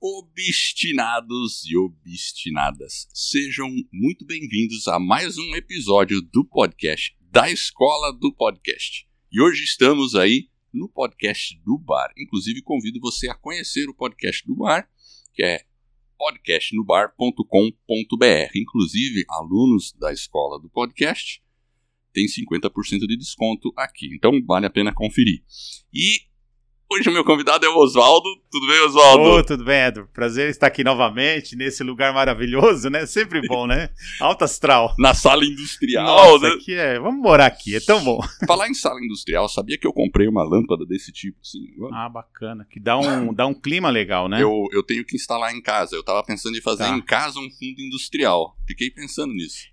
[0.00, 8.32] Obstinados e obstinadas, sejam muito bem-vindos a mais um episódio do podcast da Escola do
[8.32, 9.08] Podcast.
[9.32, 12.12] E hoje estamos aí no podcast do Bar.
[12.16, 14.88] Inclusive, convido você a conhecer o podcast do Bar,
[15.34, 15.64] que é
[16.16, 18.52] podcastnobar.com.br.
[18.54, 21.42] Inclusive, alunos da Escola do Podcast
[22.12, 24.14] têm 50% de desconto aqui.
[24.14, 25.42] Então, vale a pena conferir.
[25.92, 26.27] E
[26.90, 28.26] Hoje o meu convidado é o Oswaldo.
[28.50, 29.22] Tudo bem, Oswaldo?
[29.24, 30.08] Oh, tudo bem, Edro.
[30.10, 33.04] Prazer estar aqui novamente nesse lugar maravilhoso, né?
[33.04, 33.90] Sempre bom, né?
[34.18, 34.94] Alta astral.
[34.98, 36.54] Na sala industrial, Nossa, né?
[36.54, 36.98] aqui é...
[36.98, 38.18] Vamos morar aqui, é tão bom.
[38.48, 41.58] Falar em sala industrial, sabia que eu comprei uma lâmpada desse tipo, assim?
[41.92, 42.66] Ah, bacana.
[42.70, 44.42] Que dá um, dá um clima legal, né?
[44.42, 45.94] Eu, eu tenho que instalar em casa.
[45.94, 46.96] Eu tava pensando em fazer Tá.
[46.96, 48.56] em casa um fundo industrial.
[48.66, 49.66] Fiquei pensando nisso.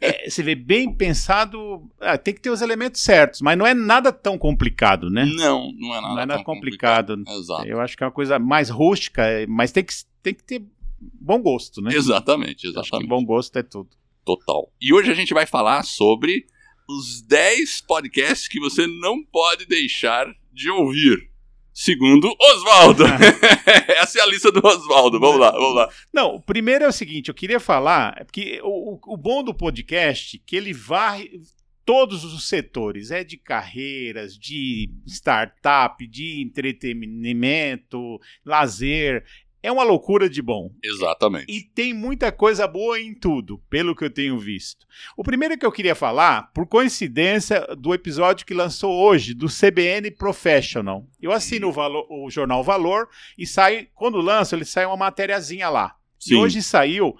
[0.00, 3.74] É, você vê bem pensado, ah, tem que ter os elementos certos, mas não é
[3.74, 5.26] nada tão complicado, né?
[5.36, 7.22] Não, não é nada, não é nada tão complicado.
[7.28, 7.66] Exato.
[7.66, 10.62] Eu acho que é uma coisa mais rústica, mas tem que, tem que ter
[11.00, 11.94] bom gosto, né?
[11.94, 13.08] Exatamente, Acho que exatamente.
[13.08, 13.90] bom gosto é tudo.
[14.24, 14.72] Total.
[14.80, 16.46] E hoje a gente vai falar sobre
[16.88, 21.30] os 10 podcasts que você não pode deixar de ouvir.
[21.72, 23.04] Segundo Oswaldo.
[23.88, 25.20] Essa é a lista do Oswaldo.
[25.20, 25.90] Vamos lá, vamos lá.
[26.12, 29.52] Não, o primeiro é o seguinte, eu queria falar, porque o, o- o bom do
[29.52, 31.38] podcast é que ele varre
[31.86, 39.24] todos os setores, é de carreiras, de startup, de entretenimento, lazer,
[39.62, 40.70] é uma loucura de bom.
[40.82, 41.46] Exatamente.
[41.48, 44.86] E tem muita coisa boa em tudo, pelo que eu tenho visto.
[45.16, 50.10] O primeiro que eu queria falar, por coincidência, do episódio que lançou hoje, do CBN
[50.12, 51.04] Professional.
[51.20, 55.68] Eu assino o, Valo- o jornal Valor e sai, quando lança, ele sai uma matériazinha
[55.68, 55.96] lá.
[56.18, 56.34] Sim.
[56.34, 57.14] E hoje saiu.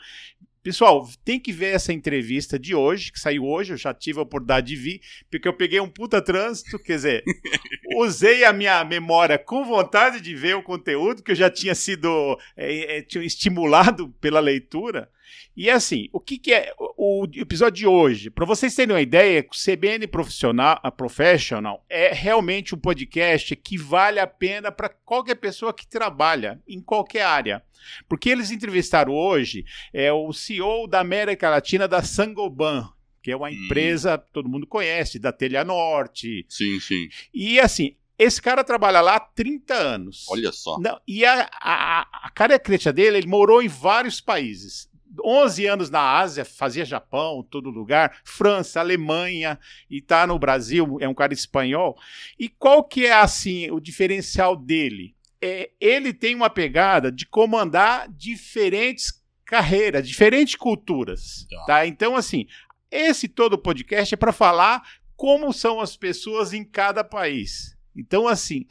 [0.66, 4.22] Pessoal, tem que ver essa entrevista de hoje, que saiu hoje, eu já tive a
[4.22, 5.00] oportunidade de vir,
[5.30, 7.22] porque eu peguei um puta trânsito, quer dizer,
[7.94, 12.38] usei a minha memória com vontade de ver o conteúdo, que eu já tinha sido
[12.56, 15.10] é, é, estimulado pela leitura.
[15.56, 18.28] E assim, o que, que é o, o episódio de hoje?
[18.28, 23.78] Para vocês terem uma ideia, o CBN Profissional, a Professional é realmente um podcast que
[23.78, 27.62] vale a pena para qualquer pessoa que trabalha em qualquer área.
[28.08, 29.64] Porque eles entrevistaram hoje
[29.94, 32.88] é, o CEO da América Latina da Sangoban,
[33.26, 33.52] que é uma Hum.
[33.64, 36.46] empresa que todo mundo conhece, da Telha Norte.
[36.48, 37.08] Sim, sim.
[37.34, 40.26] E assim, esse cara trabalha lá há 30 anos.
[40.28, 40.78] Olha só.
[40.78, 44.88] Não, e a, a, a característica dele, ele morou em vários países.
[45.24, 49.58] 11 anos na Ásia, fazia Japão, todo lugar, França, Alemanha,
[49.90, 51.98] e tá no Brasil, é um cara espanhol.
[52.38, 55.16] E qual que é, assim, o diferencial dele?
[55.42, 61.64] É, ele tem uma pegada de comandar diferentes carreiras, diferentes culturas, Tá.
[61.66, 61.86] tá?
[61.86, 62.46] Então, assim,
[62.96, 64.82] esse todo podcast é para falar
[65.16, 67.76] como são as pessoas em cada país.
[67.96, 68.66] Então, assim,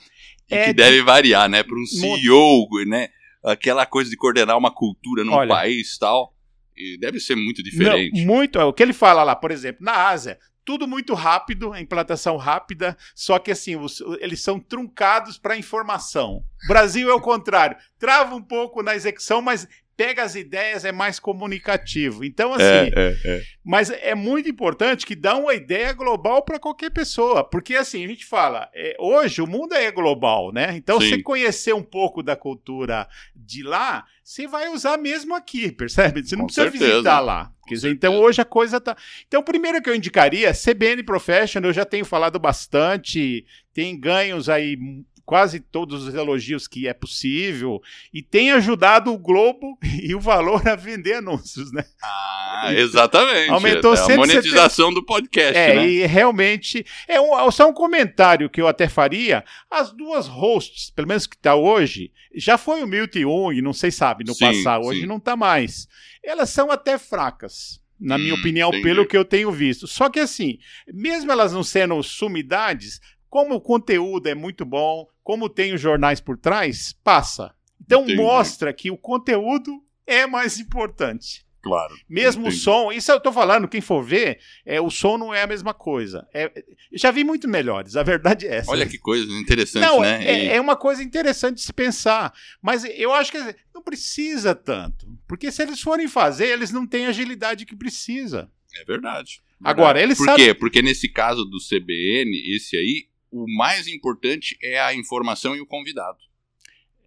[0.50, 1.64] E é que de- deve variar, né?
[1.64, 3.10] Para um CEO, né?
[3.44, 5.50] Aquela coisa de coordenar uma cultura num Olha.
[5.50, 6.36] país e tal.
[6.78, 8.20] E deve ser muito diferente.
[8.20, 8.60] Não, muito.
[8.60, 12.38] é O que ele fala lá, por exemplo, na Ásia, tudo muito rápido, a implantação
[12.38, 16.44] rápida, só que assim, os- eles são truncados para informação.
[16.68, 19.68] Brasil é o contrário, trava um pouco na execução, mas
[19.98, 22.24] pega as ideias, é mais comunicativo.
[22.24, 23.42] Então, assim, é, é, é.
[23.64, 28.08] mas é muito importante que dá uma ideia global para qualquer pessoa, porque assim, a
[28.08, 30.76] gente fala, é, hoje o mundo é global, né?
[30.76, 31.10] Então, Sim.
[31.10, 36.26] você conhecer um pouco da cultura de lá, você vai usar mesmo aqui, percebe?
[36.26, 36.92] Você não Com precisa certeza.
[36.94, 37.52] visitar lá.
[37.68, 38.96] Quer dizer, então hoje a coisa tá.
[39.28, 44.50] Então, o primeiro que eu indicaria, CBN Professional, eu já tenho falado bastante, tem ganhos
[44.50, 44.78] aí.
[45.26, 47.82] Quase todos os elogios que é possível,
[48.14, 51.84] e tem ajudado o Globo e o Valor a vender anúncios, né?
[52.04, 53.50] Ah, exatamente.
[53.50, 54.18] Aumentou é a 170.
[54.18, 55.88] monetização do podcast, É, né?
[55.90, 56.86] e realmente.
[57.08, 59.44] É um, só um comentário que eu até faria.
[59.70, 63.90] As duas hosts, pelo menos que está hoje, já foi o Milton Jung, não sei
[63.92, 65.06] sabe, no Sim, passado, hoje sim.
[65.08, 65.88] não está mais.
[66.24, 67.84] Elas são até fracas.
[67.98, 68.84] Na minha Hum, opinião, entendi.
[68.84, 69.88] pelo que eu tenho visto.
[69.88, 70.60] Só que assim,
[70.94, 73.00] mesmo elas não sendo sumidades,
[73.36, 77.54] como o conteúdo é muito bom, como tem os jornais por trás, passa.
[77.84, 78.16] Então Entendi.
[78.16, 81.46] mostra que o conteúdo é mais importante.
[81.62, 81.94] Claro.
[82.08, 82.56] Mesmo Entendi.
[82.56, 85.48] o som, isso eu tô falando, quem for ver, é, o som não é a
[85.48, 86.26] mesma coisa.
[86.34, 86.50] É,
[86.94, 88.72] já vi muito melhores, a verdade é essa.
[88.72, 90.24] Olha que coisa interessante, não, né?
[90.26, 92.32] é, E- é uma coisa interessante de se pensar.
[92.62, 95.06] Mas eu acho que não precisa tanto.
[95.28, 98.50] Porque se eles forem fazer, eles não têm a agilidade que precisa.
[98.80, 99.42] É verdade.
[99.62, 100.06] Agora, Verdade.
[100.06, 100.54] eles Por sabem- quê?
[100.54, 103.08] Porque nesse caso do CBN, esse aí,
[103.44, 106.18] o mais importante é a informação e o convidado.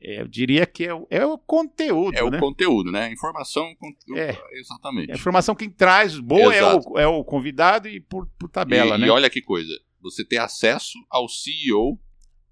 [0.00, 2.36] É, eu diria que é, o- é o conteúdo, É né?
[2.36, 3.10] o conteúdo, né?
[3.12, 4.18] Informação, conteúdo.
[4.20, 4.38] É.
[4.52, 5.10] Exatamente.
[5.10, 8.96] É a informação quem traz, boa é o, é o convidado e por, por tabela,
[8.96, 9.06] e, né?
[9.06, 11.98] e olha que coisa, você ter acesso ao CEO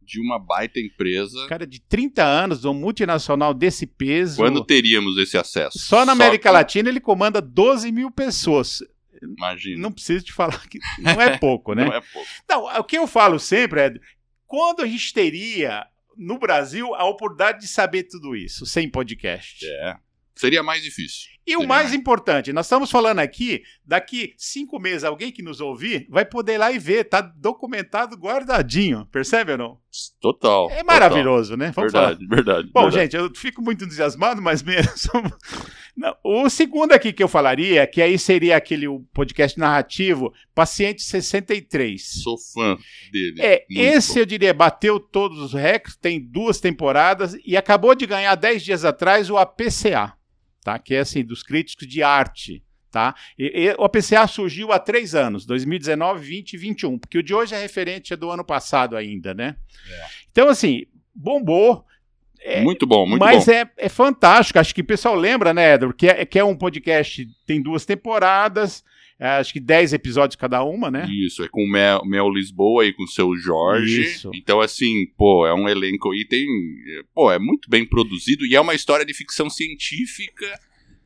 [0.02, 1.46] de uma baita empresa.
[1.48, 4.36] Cara, de 30 anos, um multinacional desse peso.
[4.36, 5.78] Quando teríamos esse acesso?
[5.78, 8.82] Só na América Latina ele comanda 12 mil pessoas.
[9.22, 9.80] Imagina.
[9.80, 11.84] Não preciso te falar que não é pouco, né?
[11.86, 12.28] Não é pouco.
[12.48, 13.94] Não, o que eu falo sempre é
[14.46, 15.86] quando a gente teria
[16.16, 19.64] no Brasil a oportunidade de saber tudo isso sem podcast.
[19.66, 19.96] É.
[20.34, 21.35] Seria mais difícil.
[21.46, 26.06] E o mais importante, nós estamos falando aqui, daqui cinco meses, alguém que nos ouvir
[26.10, 29.78] vai poder ir lá e ver, tá documentado, guardadinho, percebe ou não?
[30.20, 30.68] Total.
[30.70, 31.66] É maravilhoso, total.
[31.66, 31.72] né?
[31.74, 32.36] Vamos verdade, falar.
[32.36, 32.70] verdade.
[32.72, 33.02] Bom, verdade.
[33.02, 35.06] gente, eu fico muito entusiasmado, mas menos.
[35.96, 42.22] Não, o segundo aqui que eu falaria, que aí seria aquele podcast narrativo, Paciente 63.
[42.22, 42.76] Sou fã
[43.10, 43.40] dele.
[43.40, 44.20] É, Muito esse bom.
[44.20, 48.84] eu diria bateu todos os recordes, tem duas temporadas e acabou de ganhar 10 dias
[48.84, 50.12] atrás o APCA,
[50.66, 50.80] tá?
[50.80, 52.60] Que é assim, dos críticos de arte,
[52.90, 53.14] tá?
[53.38, 57.32] E, e o APCA surgiu há três anos, 2019, 20 e 21, porque o de
[57.32, 59.54] hoje é referente do ano passado ainda, né?
[60.32, 60.82] Então, assim,
[61.14, 61.84] bombou.
[62.40, 63.52] É, muito bom, muito mas bom.
[63.52, 64.58] É, é fantástico.
[64.58, 67.86] Acho que o pessoal lembra, né, Edward, que é, que é um podcast, tem duas
[67.86, 68.84] temporadas, é,
[69.18, 71.06] acho que 10 episódios cada uma, né?
[71.10, 74.02] Isso, é com o Mel, Mel Lisboa e com o seu Jorge.
[74.02, 74.30] Isso.
[74.34, 76.44] Então, assim, pô, é um elenco e tem.
[77.14, 80.46] Pô, é muito bem produzido e é uma história de ficção científica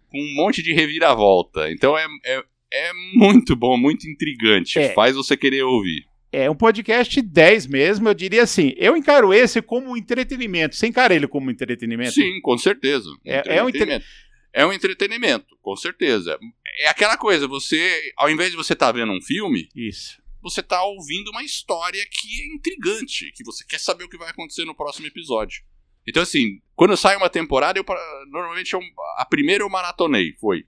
[0.09, 1.71] com um monte de reviravolta.
[1.71, 2.43] Então é, é,
[2.73, 4.79] é muito bom, muito intrigante.
[4.79, 4.93] É.
[4.93, 6.05] Faz você querer ouvir.
[6.33, 8.73] É um podcast 10 mesmo, eu diria assim.
[8.77, 10.77] Eu encaro esse como um entretenimento.
[10.77, 12.13] Você encara ele como um entretenimento?
[12.13, 13.09] Sim, com certeza.
[13.25, 14.07] É- é um entre- Entretenimento.
[14.53, 16.37] É um entretenimento, com certeza.
[16.81, 20.21] É aquela coisa, você, ao invés de você estar vendo um filme, Isso.
[20.43, 24.31] você tá ouvindo uma história que é intrigante, que você quer saber o que vai
[24.31, 25.63] acontecer no próximo episódio.
[26.09, 27.85] Então, assim, quando sai uma temporada, eu
[28.31, 28.81] normalmente eu-
[29.19, 30.65] a primeira eu maratonei, foi.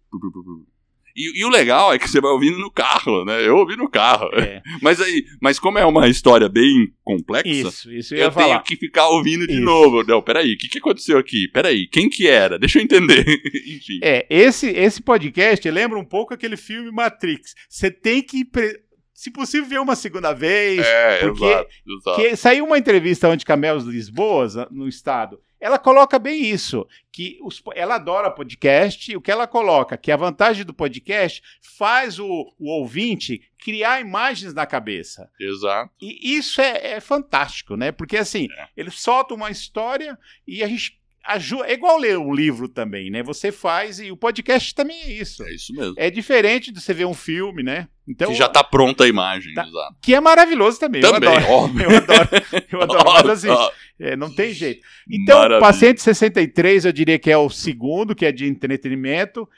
[1.17, 3.47] E, e o legal é que você vai ouvindo no carro, né?
[3.47, 4.29] Eu ouvi no carro.
[4.35, 4.63] É.
[4.81, 8.77] Mas aí, mas como é uma história bem complexa, Isso, isso eu eu tenho que
[8.77, 9.63] ficar ouvindo de Isso.
[9.63, 10.03] novo.
[10.05, 11.49] Não, peraí, o que, que aconteceu aqui?
[11.49, 12.59] Peraí, quem que era?
[12.59, 13.25] Deixa eu entender.
[13.67, 13.99] Enfim.
[14.03, 17.55] É, esse, esse podcast lembra um pouco aquele filme Matrix.
[17.69, 18.81] Você tem que, pre-
[19.15, 20.81] se possível, ver uma segunda vez.
[20.85, 22.37] É, porque- exato, exato.
[22.37, 27.95] Saiu uma entrevista onde Camel Lisboa, no estado, ela coloca bem isso, que os- ela
[27.95, 31.41] adora podcast, e o que ela coloca, que a vantagem do podcast
[31.79, 32.27] faz o,
[32.59, 35.31] o ouvinte criar imagens na cabeça.
[35.41, 35.91] Exato.
[36.03, 37.93] E isso é, é fantástico, né?
[37.93, 38.67] Porque assim, É.
[38.77, 41.69] ele solta uma história e a gente ajuda.
[41.69, 43.23] É igual ler um livro também, né?
[43.23, 45.45] Você faz e o podcast também é isso.
[45.45, 45.95] É isso mesmo.
[45.97, 47.87] É diferente de você ver um filme, né?
[48.09, 49.65] Então, que já tá pronta a imagem, Tá.
[49.65, 49.95] exato.
[50.03, 51.01] que é maravilhoso também.
[51.01, 51.53] Também, eu adoro.
[51.53, 51.87] óbvio.
[51.93, 52.29] Eu adoro.
[52.73, 53.05] Eu adoro.
[53.25, 53.71] Mas assim, Ó,
[54.03, 54.85] é, não tem jeito.
[55.09, 55.61] Então, Maravilha.
[55.61, 59.49] Paciente 63, eu diria que é o segundo, que é de entretenimento.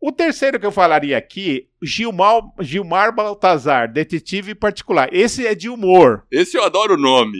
[0.00, 5.08] O terceiro que eu falaria aqui, Gilmar, Gilmar Baltazar, detetive particular.
[5.12, 6.24] Esse é de humor.
[6.30, 7.38] Esse eu adoro o nome.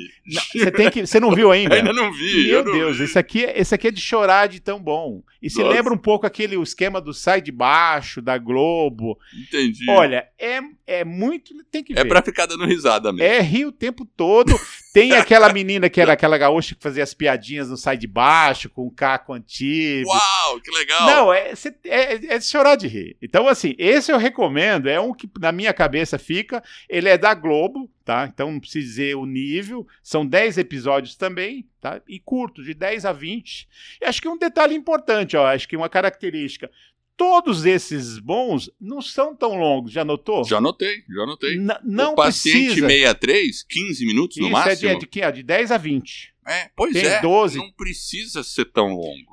[0.52, 1.74] Você tem que, você não viu ainda?
[1.80, 2.46] Ainda não vi.
[2.48, 3.04] Meu eu não Deus, vi.
[3.04, 5.22] esse aqui, é- esse aqui é de chorar de tão bom.
[5.42, 9.18] E se lembra um pouco aquele o esquema do Sai de Baixo, da Globo.
[9.34, 9.86] Entendi.
[9.90, 11.54] Olha, é, é muito.
[11.70, 12.00] Tem que ver.
[12.00, 13.26] é pra ficar dando risada mesmo.
[13.26, 14.52] É rir o tempo todo.
[14.92, 18.68] Tem aquela menina que era aquela gaúcha que fazia as piadinhas no Sai de Baixo,
[18.68, 20.06] com o Caco Antibes.
[20.06, 21.06] Uau, que legal.
[21.06, 21.52] Não, é,
[21.84, 23.16] é, é de chorar de rir.
[23.22, 24.88] Então, assim, esse eu recomendo.
[24.88, 26.62] É um que na minha cabeça fica.
[26.88, 28.28] Ele é da Globo, tá?
[28.32, 29.86] Então não precisa dizer o nível.
[30.02, 32.00] São 10 episódios também, tá?
[32.08, 33.68] E curtos, de 10 a 20.
[34.00, 35.46] E acho que um detalhe importante, ó.
[35.46, 36.70] Acho que uma característica.
[37.16, 40.42] Todos esses bons não são tão longos, já notou?
[40.42, 41.56] Já anotei, já anotei.
[41.58, 42.88] N- não o paciente precisa.
[42.88, 44.90] 63, 15 minutos no Isso é de, máximo.
[44.90, 45.32] é de, quê?
[45.32, 46.34] de 10 a 20.
[46.48, 47.20] É, pois tem é.
[47.20, 47.58] 12.
[47.58, 49.29] Não precisa ser tão longo.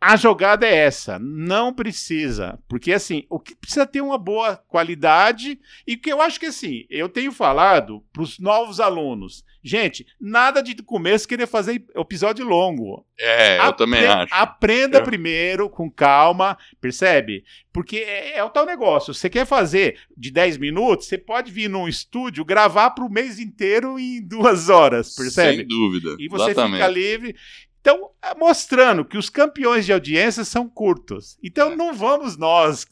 [0.00, 5.60] A jogada é essa, não precisa, porque assim, o que precisa ter uma boa qualidade
[5.86, 10.62] e que eu acho que assim, eu tenho falado para os novos alunos, gente, nada
[10.62, 13.04] de começo querer fazer episódio longo.
[13.18, 14.34] É, eu Apre- também acho.
[14.34, 15.02] Aprenda É.
[15.02, 17.44] primeiro, com calma, percebe?
[17.70, 19.12] Porque é, é o tal negócio.
[19.12, 23.38] Você quer fazer de 10 minutos, você pode vir num estúdio, gravar para o mês
[23.38, 25.58] inteiro em duas horas, percebe?
[25.58, 26.16] Sem dúvida.
[26.18, 26.80] E você Exatamente.
[26.80, 27.36] fica livre.
[27.80, 31.34] Então, é mostrando que os campeões de audiência são curtos.
[31.36, 31.38] É.
[31.44, 32.86] Então, não vamos nós,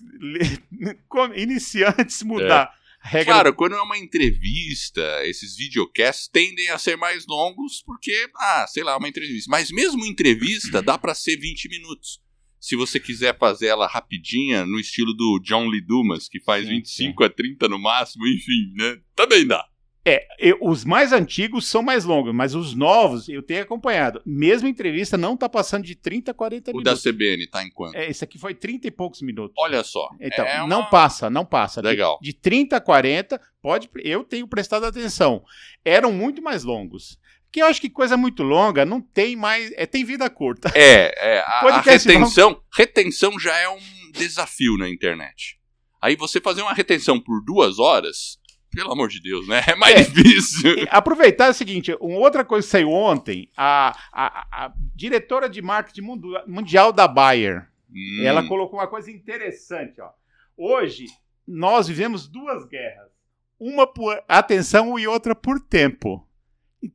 [1.36, 3.34] iniciantes, mudar a regra.
[3.34, 8.82] Claro, quando é uma entrevista, esses videocasts tendem a ser mais longos porque, ah, sei
[8.82, 9.50] lá, uma entrevista.
[9.50, 12.20] Mas mesmo entrevista dá pra ser 20 minutos.
[12.58, 16.76] Se você quiser fazer ela rapidinha, no estilo do John Lee Dumas, que faz Sim,
[16.76, 18.98] 25 a 30 no máximo, enfim, né?
[19.14, 19.64] Também dá.
[20.04, 24.22] É, eu- os mais antigos são mais longos, mas os novos eu tenho acompanhado.
[24.24, 27.02] Mesmo entrevista não tá passando de 30 a 40 O da minutos.
[27.02, 27.94] CBN tá em quanto?
[27.94, 29.54] É, esse aqui foi 30 e poucos minutos.
[29.58, 30.08] Olha só.
[30.20, 31.82] Então, é uma- não passa, não passa.
[31.82, 32.18] De- Legal.
[32.22, 35.42] De, 30 a 40, pode, eu tenho prestado atenção.
[35.84, 37.18] Eram muito mais longos.
[37.44, 39.72] Porque eu acho que coisa muito longa não tem mais.
[39.74, 40.70] É, tem vida curta.
[40.74, 43.78] É, é a, a retenção, retenção já é um
[44.12, 45.58] desafio na internet.
[46.00, 48.38] Aí você fazer uma retenção por duas horas,
[48.78, 49.62] pelo amor de Deus, né?
[49.66, 50.02] É mais É.
[50.04, 50.86] difícil.
[50.90, 55.60] Aproveitar é o seguinte: uma outra coisa que saiu ontem, a, a, a diretora de
[55.60, 56.02] marketing
[56.46, 59.98] mundial da Bayer, Hum, ela colocou uma coisa interessante.
[60.00, 60.10] Ó.
[60.56, 61.06] Hoje,
[61.46, 63.08] nós vivemos duas guerras.
[63.58, 66.27] Uma por atenção e outra por tempo.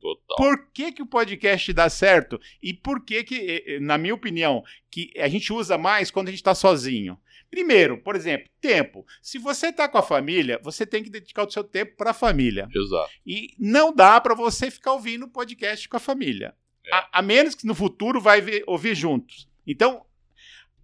[0.00, 0.36] Total.
[0.36, 2.40] Por que, que o podcast dá certo?
[2.62, 6.40] E por que, que, na minha opinião, que a gente usa mais quando a gente
[6.40, 7.18] está sozinho?
[7.50, 9.04] Primeiro, por exemplo, tempo.
[9.22, 12.14] Se você está com a família, você tem que dedicar o seu tempo para a
[12.14, 12.66] família.
[12.74, 13.10] Exato.
[13.26, 16.54] E não dá para você ficar ouvindo podcast com a família.
[16.86, 16.94] É.
[16.94, 19.48] A, a menos que no futuro vai ver- ouvir juntos.
[19.66, 20.04] Então,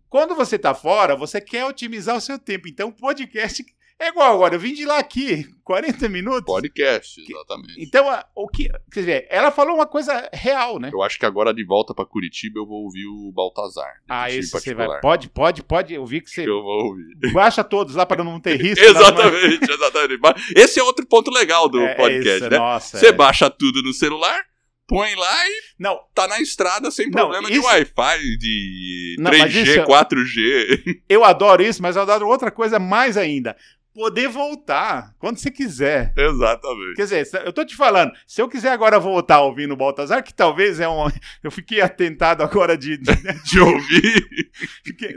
[0.09, 2.69] quando você está fora, você quer otimizar o seu tempo.
[2.69, 3.65] Então, podcast
[4.01, 4.55] é igual agora.
[4.55, 6.45] Eu vim de lá aqui, 40 minutos.
[6.45, 7.75] Podcast, exatamente.
[7.79, 8.69] Então, a- o que.
[8.93, 10.91] Quer dizer, ela falou uma coisa real, né?
[10.93, 13.93] Eu acho que agora de volta pra Curitiba eu vou ouvir o Baltazar.
[14.09, 15.01] Ah, esse você vai.
[15.01, 17.33] Pode, pode, pode ouvir que você Eu vou ouvir.
[17.33, 18.85] baixa todos lá para não ter risco.
[18.85, 20.21] exatamente, exatamente.
[20.57, 22.59] Esse é outro ponto legal do É, podcast, isso, né?
[22.59, 23.13] Nossa, Você é.
[23.13, 24.41] baixa tudo no celular,
[24.89, 29.31] põe lá e Não, tá na estrada sem Não, problema de isso- Wi-Fi, de Não,
[29.31, 31.01] mas 3G, isso- 4G.
[31.09, 33.57] eu adoro isso, mas eu adoro outra coisa mais ainda.
[33.93, 36.13] Poder voltar quando você quiser.
[36.17, 36.95] Exatamente.
[36.95, 40.33] Quer dizer, eu tô te falando, se eu quiser agora voltar ouvindo o Baltazar, que
[40.33, 41.09] talvez é um.
[41.43, 42.99] Eu fiquei atentado agora de.
[43.51, 44.50] De ouvir.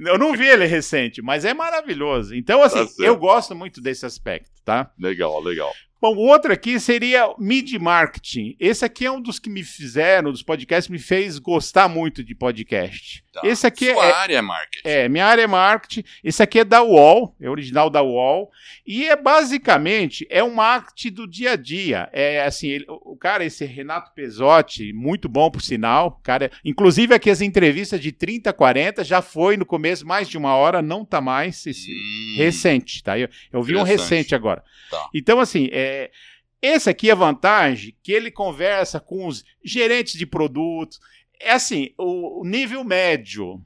[0.05, 2.35] Eu não vi ele recente, mas é maravilhoso.
[2.35, 4.91] Então, assim, Tá eu gosto muito desse aspecto, tá?
[4.97, 5.71] legal, legal.
[6.01, 8.57] Bom, o outro aqui seria Mid Marketing.
[8.59, 12.35] Esse aqui é um dos que me fizeram, dos podcasts, me fez gostar muito de
[12.35, 13.23] podcast.
[13.31, 13.39] Tá.
[13.45, 14.81] Esse aqui Sua é, área é marketing.
[14.89, 16.03] é, minha área é marketing.
[16.21, 18.51] Esse aqui é da UOL, é original da UOL.
[18.85, 22.09] E é basicamente é um marketing do dia a dia.
[22.11, 26.19] É assim, ele- o o cara, esse Renato Pesotti, muito bom por sinal.
[26.23, 30.55] Cara, inclusive aqui as entrevistas de 30, 40, já foi no começo mais de uma
[30.55, 31.65] hora, não tá mais.
[31.65, 33.17] Esse, Hum, recente, tá?
[33.17, 34.63] Eu, eu vi um recente agora.
[34.91, 35.09] Tá.
[35.13, 36.11] Então, assim, é,
[36.61, 40.99] esse aqui é a vantagem que ele conversa com os gerentes de produtos.
[41.39, 43.59] É assim, o, o nível médio.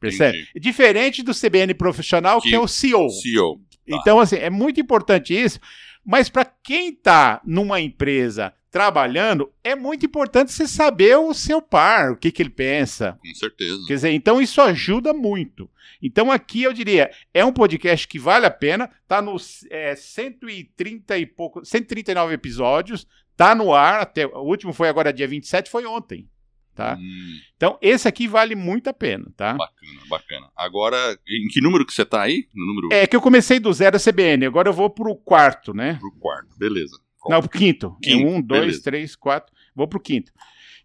[0.00, 0.38] Percebe?
[0.38, 0.60] Entendi.
[0.60, 3.08] Diferente do CBN profissional, que, Que- é o CEO.
[3.10, 3.56] CEO.
[3.56, 3.96] Tá.
[4.00, 5.60] Então, assim, é muito importante isso.
[6.04, 12.12] Mas para quem está numa empresa trabalhando, é muito importante você saber o seu par,
[12.12, 13.84] o que, que ele pensa, Com certeza.
[13.86, 15.70] Quer dizer, então isso ajuda muito.
[16.00, 21.18] Então aqui eu diria, é um podcast que vale a pena, tá nos é, 130
[21.18, 25.84] e pouco, 139 episódios, tá no ar, até o último foi agora dia 27, foi
[25.84, 26.26] ontem,
[26.74, 26.96] tá?
[26.98, 29.52] Hum, Então esse aqui vale muito a pena, tá?
[29.52, 30.48] bacana, bacana.
[30.56, 30.96] Agora,
[31.28, 32.48] em que número que você tá aí?
[32.54, 35.74] No número É que eu comecei do zero a CBN, agora eu vou pro quarto,
[35.74, 35.98] né?
[36.00, 36.56] pro quarto.
[36.58, 36.98] Beleza.
[37.28, 37.96] Não, pro quinto.
[38.02, 38.82] Quinto, É um, dois, beleza.
[38.82, 39.54] três, quatro.
[39.74, 40.32] Vou pro quinto.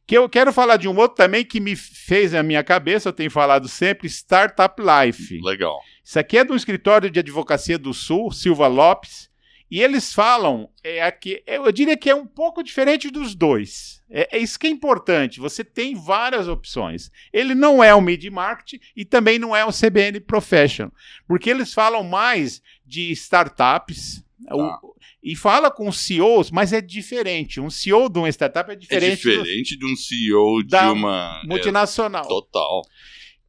[0.05, 3.13] Que eu quero falar de um outro também que me fez a minha cabeça, eu
[3.13, 5.39] tenho falado sempre, Startup Life.
[5.41, 5.79] Legal.
[6.03, 9.29] Isso aqui é do escritório de advocacia do Sul, Silva Lopes,
[9.69, 14.01] e eles falam, é aqui, eu diria que é um pouco diferente dos dois.
[14.09, 15.41] É, é isso que é importante.
[15.41, 17.11] Você tem várias opções.
[17.33, 20.93] Ele não é um mid market e também não é um CBN Professional,
[21.27, 24.23] porque eles falam mais de startups.
[24.51, 27.59] O- e fala com CEOs, mas é diferente.
[27.59, 31.41] Um CEO de uma startup é É diferente, do diferente de um CEO de uma.
[31.45, 32.23] multinacional.
[32.25, 32.81] é, total.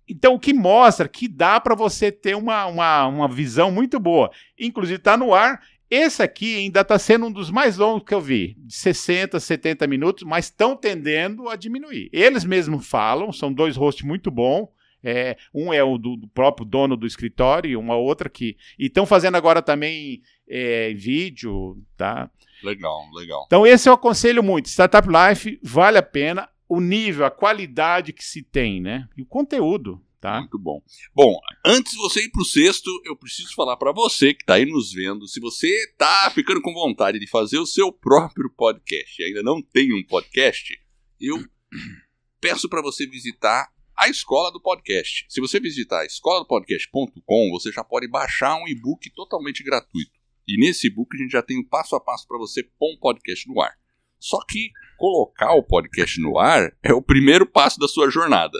[0.09, 4.31] Então, o que mostra que dá para você ter uma, uma, uma visão muito boa.
[4.59, 5.61] Inclusive, está no ar.
[5.91, 9.87] Esse aqui ainda está sendo um dos mais longos que eu vi, de 60, 70
[9.87, 12.11] minutos, mas estão tendendo a diminuir.
[12.13, 14.69] Eles mesmos falam, são dois hosts muito bons.
[15.03, 18.57] É, um é o do, do próprio dono do escritório e uma outra que.
[18.79, 22.31] E estão fazendo agora também é, vídeo, tá?
[22.63, 23.45] Legal, legal.
[23.47, 24.69] Então, esse eu aconselho muito.
[24.69, 29.09] Startup Life vale a pena o nível, a qualidade que se tem, né?
[29.17, 30.41] E o conteúdo, tá?
[30.41, 30.83] Muito bom.
[31.15, 34.67] Bom, antes de você ir pro sexto, eu preciso falar pra você que tá aí
[34.67, 39.25] nos vendo, se você tá ficando com vontade de fazer o seu próprio podcast e
[39.25, 40.79] ainda não tem um podcast,
[41.21, 41.43] eu
[42.41, 45.27] peço pra você visitar a Escola do Podcast.
[45.29, 50.13] Se você visitar escoladopodcast.com, você já pode baixar um e-book totalmente gratuito.
[50.47, 52.97] E nesse e-book a gente já tem um passo a passo para você pôr um
[52.97, 53.77] podcast no ar.
[54.21, 58.57] Só que colocar o podcast no ar é o primeiro passo da sua jornada.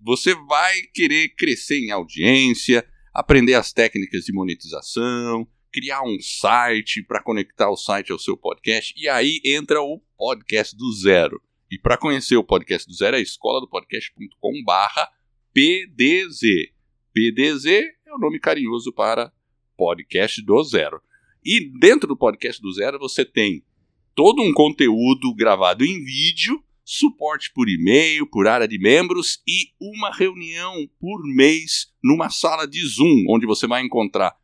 [0.00, 2.82] Você vai querer crescer em audiência,
[3.12, 8.94] aprender as técnicas de monetização, criar um site para conectar o site ao seu podcast,
[8.96, 11.42] e aí entra o podcast do zero.
[11.70, 15.08] E para conhecer o podcast do zero é escoladopodcast.com barra
[15.54, 16.72] PDZ.
[17.12, 17.66] PDZ
[18.06, 19.32] é o nome carinhoso para
[19.76, 21.00] podcast do zero.
[21.44, 23.64] E dentro do podcast do zero você tem
[24.16, 30.12] todo um conteúdo gravado em vídeo, suporte por e-mail, por área de membros e uma
[30.12, 34.36] reunião por mês numa sala de Zoom, onde você vai encontrar,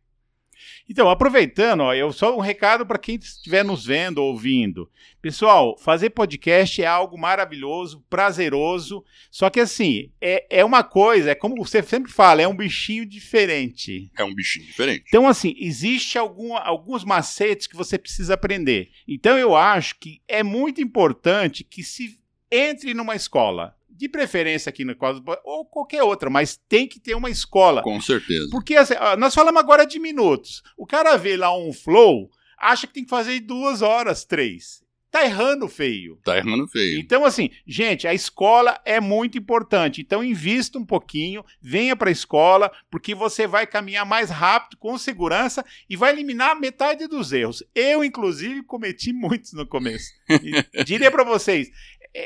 [0.90, 4.90] Então, aproveitando, ó, eu só um recado para quem estiver nos vendo, ouvindo.
[5.22, 11.34] Pessoal, fazer podcast é algo maravilhoso, prazeroso, só que assim, é, é uma coisa, é
[11.36, 14.10] como você sempre fala, é um bichinho diferente.
[14.18, 15.04] É um bichinho diferente.
[15.06, 18.90] Então, assim, existe algum, alguns macetes que você precisa aprender.
[19.06, 22.18] Então, eu acho que é muito importante que se
[22.50, 27.14] entre numa escola, de preferência aqui no quadro, ou qualquer outra, mas tem que ter
[27.14, 27.82] uma escola.
[27.82, 28.48] Com certeza.
[28.50, 30.62] Porque assim, nós falamos agora de minutos.
[30.74, 34.82] O cara vê lá um flow, acha que tem que fazer duas horas, três.
[35.10, 36.16] Tá errando feio.
[36.24, 37.00] Tá errando feio.
[37.00, 40.00] Então, assim, gente, a escola é muito importante.
[40.00, 44.96] Então, invista um pouquinho, venha para a escola, porque você vai caminhar mais rápido, com
[44.96, 47.62] segurança e vai eliminar metade dos erros.
[47.74, 50.08] Eu, inclusive, cometi muitos no começo.
[50.72, 51.70] E diria para vocês,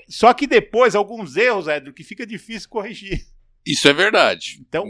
[0.09, 3.27] só que depois, alguns erros, Edro, que fica difícil corrigir.
[3.67, 4.59] Isso é verdade.
[4.61, 4.87] Então.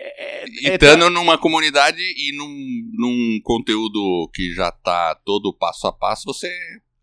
[0.00, 5.52] É, é, e estando é, numa comunidade e num, num conteúdo que já tá todo
[5.52, 6.48] passo a passo, você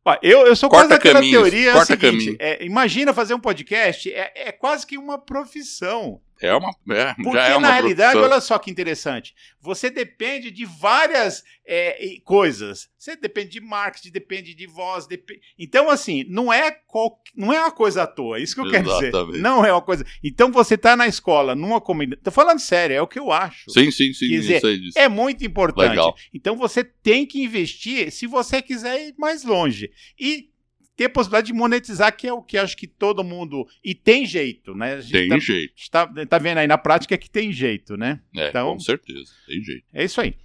[0.05, 3.34] Ó, eu, eu sou corta quase daquela caminhos, teoria corta é seguinte, é, imagina fazer
[3.34, 6.22] um podcast, é, é quase que uma profissão.
[6.41, 6.69] É uma.
[6.89, 8.31] É, Porque, já é uma na realidade, profissão.
[8.33, 9.33] olha só que interessante.
[9.61, 12.89] Você depende de várias é, coisas.
[12.97, 15.07] Você depende de marketing, depende de voz.
[15.07, 18.37] depe- Então, assim, não é, qual- não é uma coisa à toa.
[18.37, 19.07] É isso que eu quero dizer.
[19.09, 19.39] Exatamente.
[19.39, 20.05] Não é uma coisa.
[20.23, 22.21] Então, você tá na escola, numa comunidade.
[22.23, 23.69] Tô falando sério, é o que eu acho.
[23.71, 24.27] Sim, sim, sim.
[24.29, 24.91] Quer dizer.
[24.95, 25.89] É muito importante.
[25.89, 26.15] Legal.
[26.33, 29.91] Então você tem que investir se você quiser ir mais longe.
[30.19, 30.50] E
[30.96, 33.66] ter a possibilidade de monetizar, que é o que acho que todo mundo.
[33.84, 35.01] E tem jeito, né?
[35.01, 35.74] Tem tá, jeito.
[35.74, 38.22] a gente tá, tá vendo aí na prática que tem jeito, né?
[38.36, 39.31] É, Então- com certeza.
[39.46, 39.84] Tem jeito.
[39.94, 40.36] É isso aí.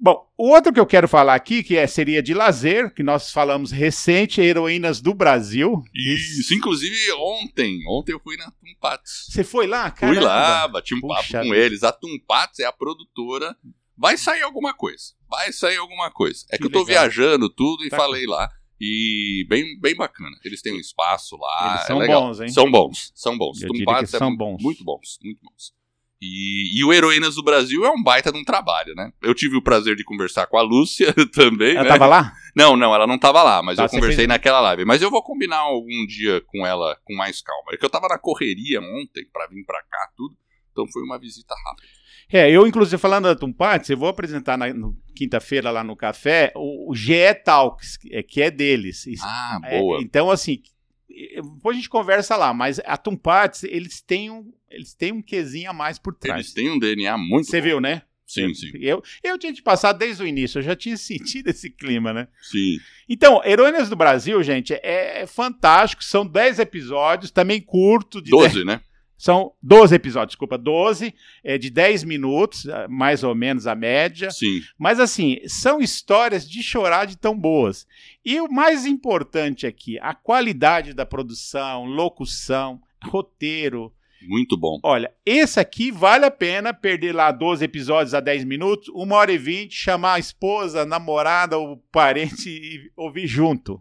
[0.00, 3.30] Bom, o outro que eu quero falar aqui, que é, seria de lazer, que nós
[3.32, 5.82] falamos recente, Heroínas do Brasil.
[5.94, 7.78] Isso, inclusive ontem.
[7.88, 9.28] Ontem eu fui na Tumpats.
[9.30, 10.12] Você foi lá, cara?
[10.12, 11.82] Fui lá, bati um Puxa papo com eles.
[11.84, 13.56] A Tumpats é a produtora.
[13.96, 15.12] Vai sair alguma coisa.
[15.30, 16.44] Vai sair alguma coisa.
[16.50, 17.04] É que, Que eu tô legal.
[17.04, 17.96] viajando tudo e Tá.
[17.96, 18.50] falei lá.
[18.86, 20.36] E bem, bem bacana.
[20.44, 21.70] Eles têm um espaço lá.
[21.70, 22.22] Eles é são legal.
[22.22, 22.48] bons, hein?
[22.48, 23.62] São bons, são bons.
[23.62, 24.62] Eu diria é são mu- bons.
[24.62, 25.72] muito bons, muito bons.
[26.20, 29.12] E, e o Heroínas do Brasil é um baita de um trabalho, né?
[29.22, 31.88] Eu tive o prazer de conversar com a Lúcia também, Ela né?
[31.88, 32.32] tava lá?
[32.56, 34.84] Não, não, ela não tava lá, mas Tá, eu conversei fez- naquela live.
[34.84, 37.72] Mas eu vou combinar algum dia com ela com mais calma.
[37.72, 40.36] É que eu tava na correria ontem pra vir pra cá, tudo.
[40.72, 41.88] Então foi uma visita rápida.
[42.32, 44.66] É, eu, inclusive, falando da Tumpates, eu vou apresentar na
[45.14, 49.04] quinta-feira lá no café o, o GE Talks, que é, que é deles.
[49.22, 50.00] Ah, é, boa.
[50.02, 50.62] então, assim,
[51.08, 55.70] depois a gente conversa lá, mas a Tumpates, eles têm um, eles têm um quezinho
[55.70, 56.40] a mais por trás.
[56.40, 57.66] Eles têm um DNA muito Você bom.
[57.66, 58.02] viu, né?
[58.26, 61.70] Sim, sim, Eu, eu tinha te passado desde o início, eu já tinha sentido esse
[61.70, 62.26] clima, né?
[62.40, 62.78] sim.
[63.08, 66.02] Então, Heroínas do Brasil, gente, é, é fantástico.
[66.02, 68.22] São 10 episódios, também curto.
[68.22, 68.80] De 12, né?
[69.24, 74.30] São 12 episódios, desculpa, 12, é de 10 minutos, mais ou menos a média.
[74.30, 74.60] Sim.
[74.78, 77.86] Mas assim, são histórias de chorar de tão boas.
[78.22, 83.90] E o mais importante aqui, a qualidade da produção, locução, roteiro.
[84.28, 84.78] Muito bom.
[84.82, 89.32] Olha, esse aqui vale a pena perder lá 12 episódios a 10 minutos, 1 hora
[89.32, 93.80] e 20, chamar a esposa, a namorada ou parente e ouvir junto.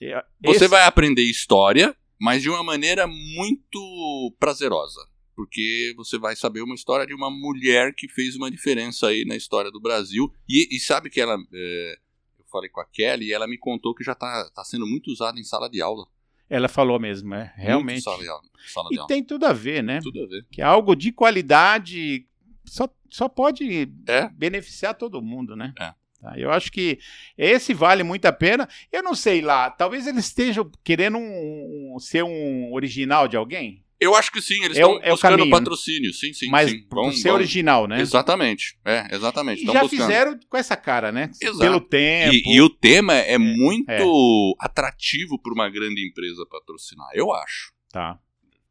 [0.00, 5.00] É, Você Esse- vai aprender história, mas de uma maneira muito prazerosa.
[5.36, 9.34] Porque você vai saber uma história de uma mulher que fez uma diferença aí na
[9.36, 10.32] história do Brasil.
[10.48, 11.36] E, e sabe que ela.
[11.52, 11.98] é,
[12.38, 15.10] eu falei com a Kelly e ela me contou que já está tá sendo muito
[15.10, 16.06] usada em sala de aula.
[16.48, 18.02] Ela falou mesmo, é, realmente.
[18.02, 18.42] Sala de aula.
[18.72, 19.08] Sala de E aula.
[19.08, 19.98] tem tudo a ver, né?
[20.02, 20.46] Tudo a ver.
[20.52, 22.26] Que é algo de qualidade
[22.64, 24.28] só, só pode É.
[24.28, 25.74] beneficiar todo mundo, né?
[25.80, 25.92] É.
[26.24, 26.98] Tá, Eu acho que
[27.36, 28.66] esse vale muito a pena.
[28.90, 33.82] Eu não sei lá, talvez eles estejam querendo um- um- ser um original de alguém,
[34.00, 36.12] Eu acho que sim, eles É estão é o buscando patrocínio.
[36.12, 36.84] Sim, sim, mas sim.
[36.90, 38.00] Vão- ser vão- original, né?
[38.00, 38.76] Exatamente.
[38.84, 39.62] É, exatamente.
[39.62, 39.88] E já buscando.
[40.00, 41.30] fizeram com essa cara, né?
[41.40, 41.58] Exato.
[41.58, 42.34] Pelo tempo.
[42.34, 44.64] E, e o tema é, muito é.
[44.64, 47.72] atrativo para uma grande empresa patrocinar, eu acho.
[47.92, 48.18] Tá.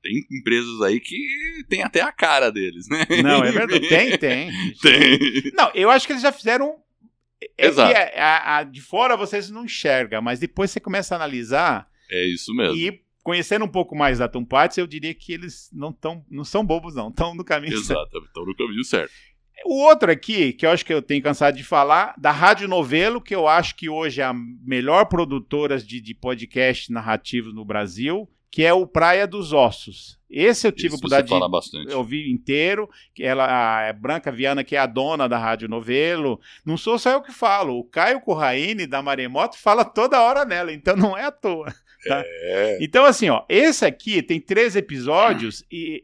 [0.04, 1.18] Tem empresas aí que
[1.70, 3.06] tem até a cara deles, né?
[3.24, 3.88] Não, é verdade.
[3.90, 4.52] Tem, tem.
[4.82, 5.52] Tem.
[5.56, 6.76] Não, eu acho que eles já fizeram.
[7.58, 7.92] É Exato.
[7.94, 12.26] que a- a- de fora vocês não enxergam, mas depois você começa a analisar É
[12.26, 12.76] isso mesmo.
[12.76, 16.44] e conhecendo um pouco mais da Tom Parts, eu diria que eles não, tão, não
[16.44, 17.10] são bobos, não.
[17.10, 17.92] Estão no caminho certo.
[18.12, 19.12] Exato, estão no caminho certo.
[19.66, 23.22] O outro aqui, que eu acho que eu tenho cansado de falar, da Rádio Novelo,
[23.22, 28.28] que eu acho que hoje é a melhor produtora de, de podcast narrativos no Brasil,
[28.54, 30.20] que é o Praia dos Ossos.
[30.30, 31.92] Esse eu tive Isso oportunidade de bastante.
[31.96, 32.88] ouvir inteiro.
[33.20, 33.48] Ela,
[33.80, 36.40] a é Branca Viana, que é a dona da Rádio Novelo.
[36.64, 37.80] Não sou só eu que falo.
[37.80, 41.74] O Caio Corraine, da Maremoto, fala toda hora nela, então não é à toa.
[42.08, 42.22] Tá?
[42.26, 42.78] É.
[42.80, 46.04] Então, assim, ó, esse aqui tem três episódios e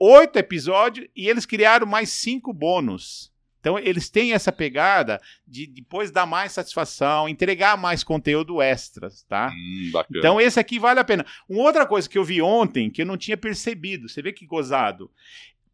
[0.00, 3.31] oito episódios e eles criaram mais cinco bônus.
[3.62, 9.52] Então, eles têm essa pegada de depois dar mais satisfação, entregar mais conteúdo extras, tá?
[9.54, 9.92] Hum.
[10.16, 11.24] Então, esse aqui vale a pena.
[11.48, 14.44] Uma outra coisa que eu vi ontem, que eu não tinha percebido, você vê que
[14.44, 15.08] gozado.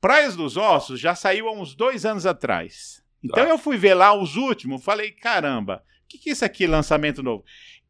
[0.03, 3.03] Praias dos Ossos já saiu há uns dois anos atrás.
[3.25, 3.51] Então, Tá.
[3.51, 7.23] eu fui ver lá os últimos, falei, caramba, o que, que é isso aqui, lançamento
[7.23, 7.43] novo?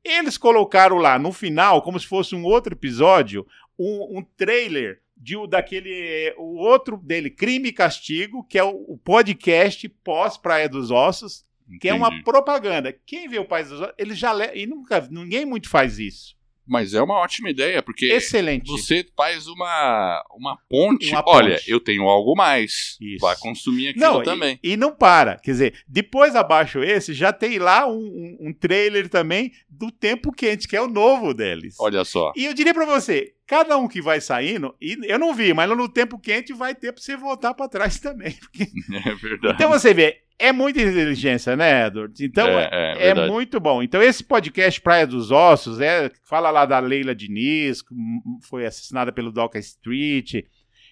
[0.04, 3.44] Eles colocaram lá no final, como se fosse um outro episódio,
[3.76, 6.34] um, um trailer de, o- daquele.
[6.38, 11.44] O outro dele, Crime e Castigo, que é o, o podcast pós-Praia dos Ossos,
[11.80, 12.24] que é uma Entendi.
[12.24, 12.92] propaganda.
[13.06, 14.50] Quem vê o Praia dos Ossos, ele já le...
[14.54, 16.36] E nunca, ninguém muito faz isso.
[16.70, 18.70] Mas é uma ótima ideia, porque Excelente.
[18.70, 21.08] você faz uma, uma ponte.
[21.10, 21.70] Uma Olha, ponte.
[21.70, 22.98] eu tenho algo mais.
[23.00, 23.20] Isso.
[23.22, 24.60] Vai consumir aquilo Não, também.
[24.62, 25.36] E, e não para.
[25.38, 30.30] Quer dizer, depois abaixo esse, já tem lá um, um- um trailer também do Tempo
[30.30, 31.74] Quente, que é o novo deles.
[31.80, 32.32] Olha só.
[32.36, 35.68] E eu diria pra você, cada um que vai saindo, e eu não vi, mas
[35.68, 38.34] no tempo quente vai ter pra você voltar pra trás também.
[38.34, 38.68] porque-
[39.08, 39.54] É verdade.
[39.54, 42.24] Então você vê, é muita inteligência, né, Edward?
[42.24, 43.32] Então É, é, é é verdade.
[43.32, 43.82] muito bom.
[43.82, 47.94] Então esse podcast Praia dos Ossos, é, fala lá da Leila Diniz, que
[48.42, 50.44] foi assassinada pelo Doca Street,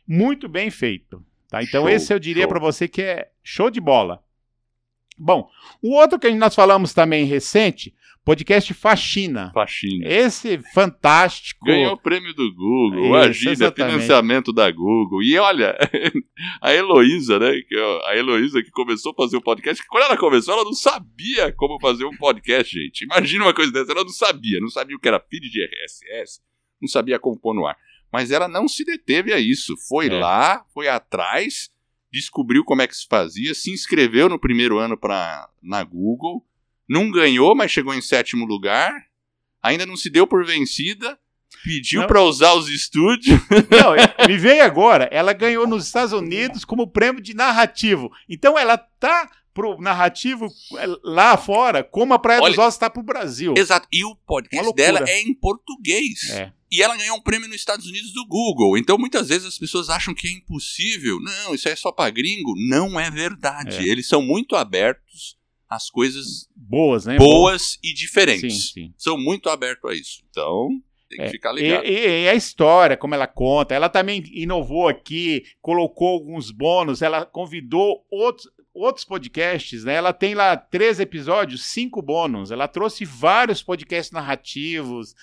[0.09, 1.23] muito bem feito.
[1.49, 1.62] Tá?
[1.62, 4.21] Então Show, esse eu diria pra você que é show de bola.
[5.19, 5.49] Bom,
[5.81, 7.95] o outro que nós falamos também recente,
[8.27, 9.53] podcast Faxina.
[9.55, 10.05] Faxina.
[10.05, 11.65] Esse fantástico.
[11.65, 13.93] Ganhou o prêmio do Google, Isso, Agida, exatamente.
[13.93, 15.23] financiamento da Google.
[15.23, 15.79] E olha,
[16.61, 17.53] a Heloísa, né?
[17.57, 20.73] é A Heloísa que começou a fazer o podcast, que quando ela começou, ela não
[20.73, 23.05] sabia como fazer um podcast, gente.
[23.05, 26.41] Imagina uma coisa dessa, ela não sabia, não sabia o que era feed de RSS,
[26.83, 27.77] não sabia como pôr no ar.
[28.12, 29.75] Mas ela não se deteve a isso.
[29.89, 30.12] Foi É.
[30.19, 31.71] lá, foi atrás,
[32.12, 36.45] descobriu como é que se fazia, se inscreveu no primeiro ano pra, na Google,
[36.88, 38.92] não ganhou, mas chegou em sétimo lugar,
[39.62, 41.18] ainda não se deu por vencida,
[41.64, 43.40] pediu pra usar os estúdios.
[43.70, 48.11] Não, me veio agora, ela ganhou nos Estados Unidos como prêmio de narrativo.
[48.29, 50.46] Então ela tá pro narrativo
[50.77, 53.55] é, lá fora, como a Praia dos Olha- Ossos está pro Brasil.
[53.57, 53.88] Exato.
[53.90, 56.31] E o podcast dela é em português.
[56.31, 56.53] É.
[56.70, 58.77] E ela ganhou um prêmio nos Estados Unidos do Google.
[58.77, 61.18] Então muitas vezes as pessoas acham que é impossível.
[61.20, 62.55] Não, isso é só pra gringo.
[62.68, 63.79] Não é verdade.
[63.79, 63.90] É.
[63.90, 65.36] Eles são muito abertos
[65.69, 67.17] às coisas Boas, né?
[67.17, 68.71] boas e Sim, diferentes.
[68.73, 68.93] sim.
[68.97, 70.23] São muito abertos a isso.
[70.31, 70.69] Então,
[71.09, 71.85] tem que É, ficar E, ligado.
[71.87, 77.25] e- e a história, como ela conta, ela também inovou aqui, colocou alguns bônus, ela
[77.25, 79.95] convidou outros, outros podcasts, né?
[79.95, 82.51] Ela tem lá três episódios, cinco bônus.
[82.51, 85.15] Ela trouxe vários podcasts narrativos.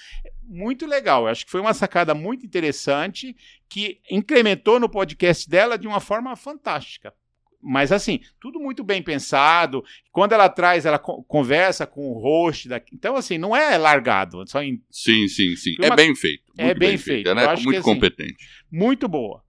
[0.42, 1.24] Muito legal.
[1.24, 3.36] Eu acho que foi uma sacada muito interessante
[3.70, 7.14] que incrementou no podcast dela de uma forma fantástica.
[7.63, 9.84] Mas assim, tudo muito bem pensado.
[10.12, 12.93] Quando ela traz, ela co- conversa com o host daqui.
[12.93, 15.76] Então, assim, não é largado, só em Sim, sim, sim.
[15.82, 16.43] É uma- bem feito.
[16.58, 17.30] É muito bem feito.
[17.30, 18.45] Ela Eu é muito que, assim, competente.
[18.71, 19.41] muito boa.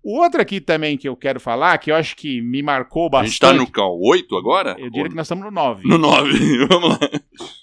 [0.00, 3.10] O outro aqui também que eu quero falar, que eu acho que me marcou A
[3.10, 3.30] bastante.
[3.32, 4.70] gente tá no cal 8 agora?
[4.78, 5.86] Eu diria Ou que nós estamos no 9.
[5.86, 6.30] No 9.
[6.68, 7.00] Vamos lá.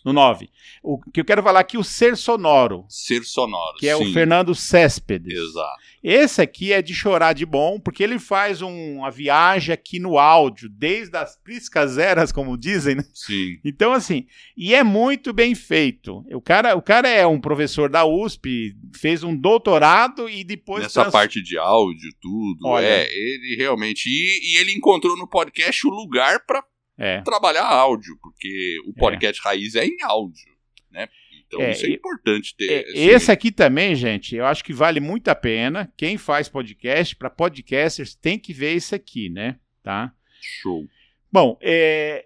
[0.03, 0.49] No 9.
[0.84, 3.77] O que eu quero falar aqui, o Ser Sonoro, Ser sonoro.
[3.79, 4.10] que é sim.
[4.10, 5.34] o Fernando Céspedes.
[5.34, 5.77] Exato.
[6.08, 10.20] Esse aqui é de chorar de bom, porque ele faz um- uma viagem aqui no
[10.20, 13.04] áudio, desde as priscas eras, como dizem, né?
[13.12, 13.58] Sim.
[13.65, 16.24] Então, assim, e é muito bem feito.
[16.32, 20.84] O cara, o cara é um professor da USP, fez um doutorado e depois.
[20.84, 22.68] Nessa trans- parte de áudio, tudo.
[22.68, 22.86] Olha.
[22.86, 24.08] É, ele realmente.
[24.08, 26.63] E, e ele encontrou no podcast o lugar pra
[27.00, 27.22] É.
[27.22, 30.46] trabalhar áudio, porque o podcast raiz é em áudio,
[30.91, 31.08] né?
[31.56, 32.70] Então É, isso é importante ter.
[32.72, 35.91] É, esse- Esse aqui também, gente, eu acho que vale muito a pena.
[35.98, 39.58] Quem faz podcast, para podcasters, tem que ver esse aqui, né?
[39.84, 40.12] Tá?
[40.41, 40.86] Show.
[41.32, 42.26] Bom, é,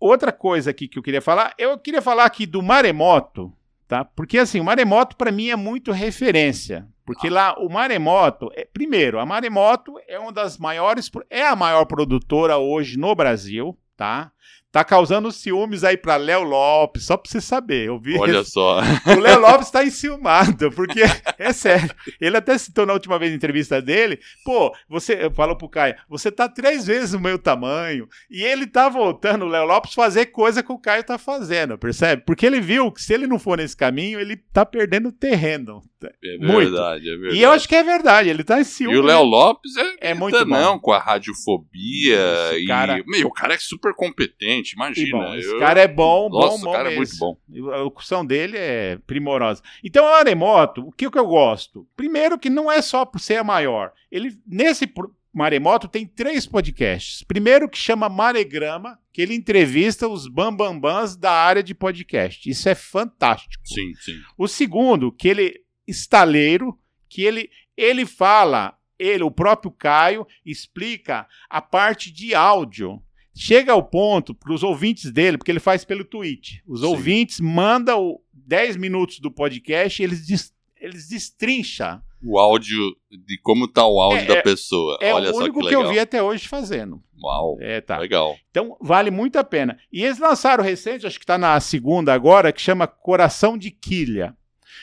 [0.00, 3.52] outra coisa aqui que eu queria falar, eu queria falar aqui do Maremoto,
[3.86, 4.04] tá?
[4.04, 9.18] Porque assim, o Maremoto para mim é muito referência, porque lá o Maremoto, é, primeiro,
[9.18, 14.32] a Maremoto é uma das maiores, é a maior produtora hoje no Brasil, tá?
[14.72, 17.86] Tá causando ciúmes aí pra Léo Lopes, só pra você saber.
[17.88, 18.80] Eu vi Olha só.
[19.06, 21.00] o Léo Lopes tá enciumado, porque
[21.38, 21.90] é sério.
[22.20, 26.32] Ele até citou na última vez na entrevista dele, pô, você falou pro Caio, você
[26.32, 30.62] tá três vezes o meu tamanho, e ele tá voltando, o Léo Lopes, fazer coisa
[30.62, 32.22] que o Caio tá fazendo, percebe?
[32.24, 35.82] Porque ele viu que se ele não for nesse caminho, ele tá perdendo terreno.
[36.24, 36.70] É Muito.
[36.72, 37.36] verdade, é verdade.
[37.36, 38.96] E eu acho que é verdade, ele tá em ciúme.
[38.96, 40.78] E o Léo Lopes é, É muito não bom.
[40.80, 42.58] com a radiofobia.
[42.58, 45.18] E, cara- Meu, o cara é super competente, Imagina.
[45.18, 47.26] bom, esse eu- cara é bom, bom, Nossa, bom o cara é mesmo.
[47.26, 47.72] muito bom.
[47.72, 49.62] A locução dele é primorosa.
[49.82, 51.86] Então, a Maremoto, o que, que eu gosto?
[51.96, 53.92] Primeiro que não é só por ser a maior.
[54.10, 54.90] Ele, nesse
[55.34, 57.22] Maremoto tem três podcasts.
[57.22, 62.48] Primeiro que chama Maregrama, que ele entrevista os bambambãs da área de podcast.
[62.48, 63.62] Isso é fantástico.
[63.66, 64.18] Sim, sim.
[64.36, 71.60] O segundo, que ele estaleiro, que ele ele fala, ele, o próprio Caio explica a
[71.62, 73.02] parte de áudio.
[73.34, 76.58] Chega ao ponto para os ouvintes dele, porque ele faz pelo Twitch.
[76.66, 76.86] Os Sim.
[76.86, 82.00] ouvintes mandam 10 minutos do podcast e eles, des, eles destrincham.
[82.24, 84.96] O áudio, de como tá o áudio É, da é- pessoa.
[85.00, 87.02] É Olha o único que que, eu vi até hoje fazendo.
[87.20, 87.98] Uau, É, tá.
[87.98, 88.36] legal.
[88.50, 89.78] Então, vale muito a pena.
[89.92, 94.36] E eles lançaram recente, acho que está na segunda agora, que chama Coração de Quilha.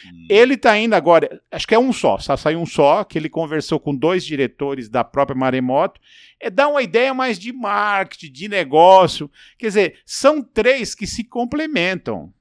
[0.06, 3.18] Hum, Ele tá indo agora, acho que é um só, só saiu um só, que
[3.18, 6.00] ele conversou com dois diretores da própria Maremoto.
[6.40, 9.30] É dar uma ideia mais de marketing, de negócio.
[9.58, 12.34] Quer dizer, são três que se complementam.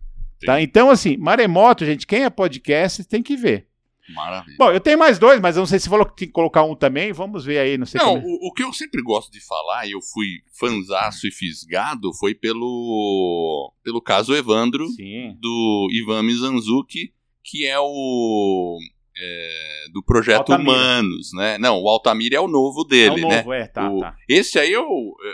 [0.47, 0.61] Tá?
[0.63, 3.67] Então, assim, Maremoto, gente, quem é podcast tem que ver.
[4.15, 4.57] Maravilha.
[4.59, 6.63] Bom, eu tenho mais dois, mas eu não sei se falou que tem que colocar
[6.65, 7.13] um também.
[7.13, 8.31] Vamos ver aí, não sei Não, como é.
[8.31, 10.27] o, o que eu sempre gosto de falar, e eu fui
[10.59, 15.37] fanzaço e fisgado, foi pelo, pelo caso Evandro, Sim.
[15.39, 17.13] do Ivan Mizanzuki,
[17.49, 18.79] que é o.
[19.17, 20.71] é, do projeto Altamira.
[20.71, 21.59] Humanos, né?
[21.59, 23.37] Não, o Altamira é o novo É dele, o né?
[23.39, 24.17] novo, é, tá, o, tá.
[24.29, 24.87] Esse aí, eu,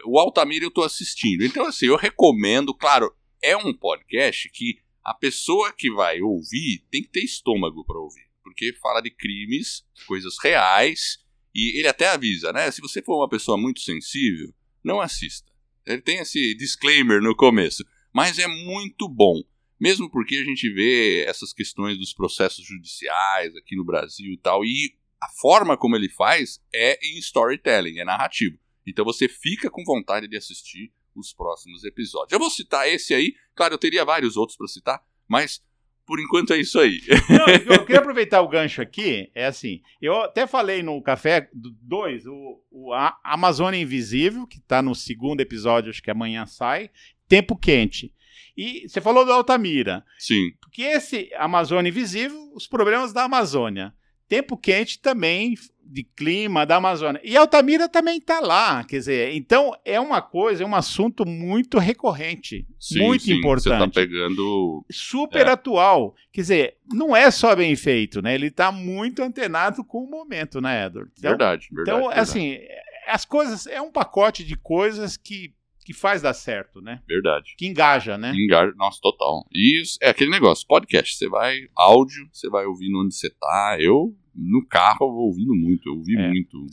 [0.07, 1.45] o Altamira eu tô assistindo.
[1.45, 7.03] Então, assim, eu recomendo, claro, é um podcast que a pessoa que vai ouvir tem
[7.03, 8.25] que ter estômago para ouvir.
[8.43, 11.19] Porque fala de crimes, coisas reais,
[11.55, 12.71] e ele até avisa, né?
[12.71, 15.51] Se você for uma pessoa muito sensível, não assista.
[15.87, 17.85] Ele tem esse disclaimer no começo.
[18.13, 19.43] Mas é muito bom.
[19.85, 24.65] Mesmo porque a gente vê essas questões dos processos judiciais aqui no Brasil e tal,
[24.65, 28.59] e a forma como ele faz é em storytelling, é narrativo.
[28.87, 32.33] Então você fica com vontade de assistir os próximos episódios.
[32.33, 35.63] Eu vou citar esse aí, claro, eu teria vários outros para citar, mas
[36.07, 37.03] por enquanto é isso aí.
[37.29, 39.31] Não, eu queria aproveitar o gancho aqui.
[39.35, 42.91] É assim, eu até falei no Café 2, o, o
[43.23, 46.91] Amazônia Invisível, que está no segundo episódio, acho que amanhã sai,
[47.29, 48.15] Tempo Quente.
[48.57, 53.93] E você falou do Altamira, Sim, porque esse Amazônia Invisível, os problemas da Amazônia.
[54.29, 57.21] Tempo Quente também, de clima da Amazônia.
[57.23, 61.79] E Altamira também está lá, quer dizer, então é uma coisa, é um assunto muito
[61.79, 64.85] recorrente, sim, muito sim, importante Você tá pegando.
[64.91, 65.51] super É.
[65.51, 66.15] atual.
[66.33, 68.35] Quer dizer, não é só bem feito, né?
[68.35, 71.11] Ele tá muito antenado com o momento, né, Edward?
[71.19, 71.99] Então, verdade, verdade.
[71.99, 72.59] então verdade, assim,
[73.07, 73.67] as coisas.
[73.67, 75.53] É um pacote de coisas que,
[75.85, 77.01] que faz dar certo, né?
[77.07, 77.55] Verdade.
[77.59, 78.33] Que engaja, né?
[78.35, 79.47] Engaja, nossa, total.
[79.53, 83.77] E isso é aquele negócio, podcast, você vai, áudio, você vai ouvindo onde você tá.
[83.79, 86.29] Eu, no carro, eu vou ouvindo muito, eu ouvi É.
[86.29, 86.67] muito.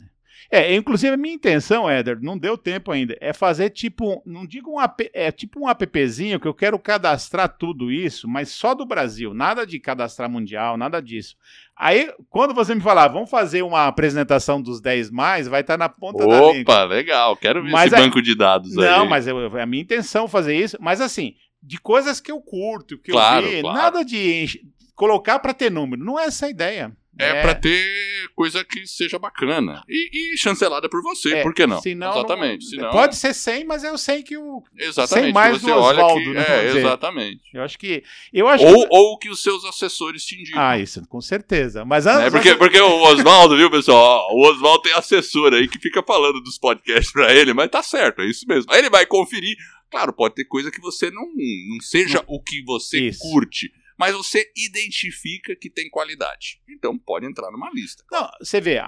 [0.50, 4.72] É, inclusive a minha intenção, Éder, não deu tempo ainda, é fazer tipo, não digo
[4.72, 8.84] um app, é tipo um appzinho que eu quero cadastrar tudo isso, mas só do
[8.84, 11.36] Brasil, nada de cadastrar mundial, nada disso.
[11.76, 15.88] Aí, quando você me falar, vamos fazer uma apresentação dos 10 mais, vai estar na
[15.88, 16.74] ponta da língua.
[16.74, 18.84] Opa, legal, quero ver Mas esse banco de dados aí.
[18.84, 22.40] Não, mas eu, é a minha intenção fazer isso, mas assim, de coisas que eu
[22.40, 23.76] curto, que Claro, eu vi, claro.
[23.78, 24.60] nada de enche-
[24.94, 26.92] colocar pra ter número, não é essa a ideia.
[27.18, 29.82] É, pra ter coisa que seja bacana.
[29.86, 31.80] E, e chancelada por você, É, por que não?
[31.80, 32.62] senão exatamente.
[32.64, 35.24] não- senão, Pode ser 100, mas eu sei que o exatamente.
[35.26, 37.42] sem mais você do olha Oswaldo, que, né, É, exatamente.
[37.52, 40.60] eu acho que eu acho Ou, que, ou que os seus assessores te indicam.
[40.62, 41.84] Ah, isso, com certeza.
[41.84, 42.12] Mas né?
[42.12, 44.28] antes porque, porque o Oswaldo, viu, pessoal?
[44.32, 48.22] O Oswaldo tem assessor aí que fica falando dos podcasts pra ele, mas tá certo,
[48.22, 48.72] é isso mesmo.
[48.72, 49.54] Aí ele vai conferir.
[49.90, 53.18] Claro, pode ter coisa que você não, não seja o que você Isso.
[53.20, 53.70] curte,
[54.02, 56.60] mas você identifica que tem qualidade.
[56.68, 58.02] Então pode entrar numa lista.
[58.10, 58.84] Não, você vê, a,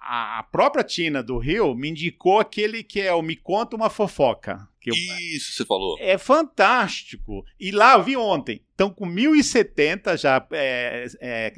[0.00, 3.90] a, a própria Tina do Rio me indicou aquele que é o Me Conta Uma
[3.90, 4.66] Fofoca.
[4.80, 5.96] Que eu- Isso você falou.
[6.00, 7.44] É fantástico.
[7.60, 11.52] E lá eu vi ontem, estão com 1.070 já é, é,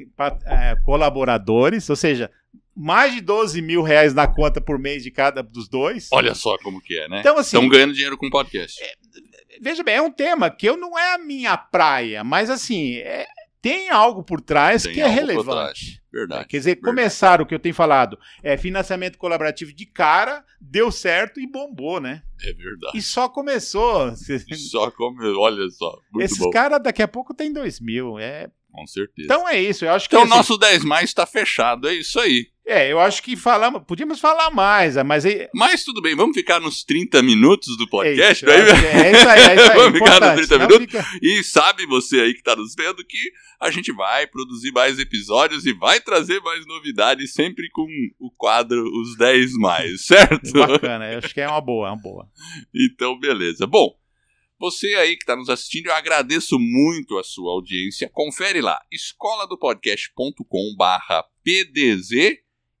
[0.45, 2.29] é, colaboradores, ou seja,
[2.75, 6.07] mais de 12 mil reais na conta por mês de cada dos dois.
[6.11, 7.19] Olha só como que é, né?
[7.19, 8.81] Então, assim, Estão ganhando dinheiro com podcast.
[9.59, 13.27] Veja bem, é um tema que eu não é a minha praia, mas assim, é-
[13.61, 16.01] tem algo por trás Tem que é relevante.
[16.11, 16.47] Verdade.
[16.47, 16.85] Quer dizer, verdade.
[16.95, 22.01] começaram o que eu tenho falado, é financiamento colaborativo de cara, deu certo e bombou,
[22.01, 22.21] né?
[22.43, 22.97] É verdade.
[22.97, 24.13] E só começou.
[24.69, 25.21] Só como.
[25.39, 25.97] Olha só.
[26.19, 28.19] Esses caras daqui a pouco tem dois mil.
[28.19, 28.49] É...
[28.71, 29.25] Com certeza.
[29.25, 29.85] Então é isso.
[29.85, 31.87] Eu acho que Então, o nosso 10 mais está fechado.
[31.89, 32.47] É isso aí.
[32.71, 36.59] É, eu acho que falamos, podíamos falar mais, mas aí, Mas tudo bem, vamos ficar
[36.59, 38.45] nos 30 minutos do é podcast.
[38.45, 39.77] isso, eu acho que é, é isso aí, é isso aí.
[39.77, 40.85] Vamos ficar nos importante, 30 não minutos?
[41.01, 43.17] fica- E sabe você aí que está nos vendo que
[43.59, 47.85] a gente vai produzir mais episódios e vai trazer mais novidades, sempre com
[48.19, 50.51] o quadro Os 10 Mais, certo?
[50.53, 52.27] Bacana, eu acho que é uma boa, é uma boa.
[52.73, 53.67] Então, beleza.
[53.67, 53.93] Bom,
[54.59, 58.09] você aí que está nos assistindo, eu agradeço muito a sua audiência.
[58.13, 60.75] Confere lá, escoladopodcast.com
[61.43, 62.11] pdz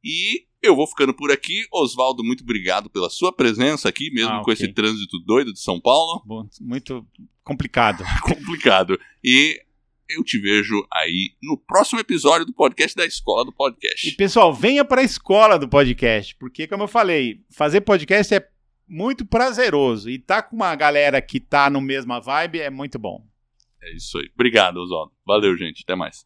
[0.03, 1.65] e eu vou ficando por aqui.
[1.71, 4.53] Oswaldo, muito obrigado pela sua presença aqui, mesmo Ah, com ok.
[4.53, 6.21] esse trânsito doido de São Paulo.
[6.25, 7.05] Bom, muito
[7.43, 8.03] complicado.
[8.21, 8.99] Complicado.
[9.23, 9.59] E
[10.09, 14.11] eu te vejo aí no próximo episódio do podcast da Escola do E Podcast.
[14.15, 18.47] pessoal, venha para a escola do podcast, porque como eu falei, fazer podcast é
[18.87, 23.25] muito prazeroso e tá com uma galera que tá no mesma vibe é muito bom.
[23.81, 24.29] É isso aí.
[24.35, 25.11] Obrigado, Oswaldo.
[25.25, 25.81] Valeu, gente.
[25.83, 26.25] Até mais.